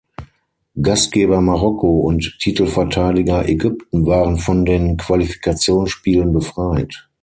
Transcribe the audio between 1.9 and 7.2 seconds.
und Titelverteidiger Ägypten waren von den Qualifikationsspielen befreit.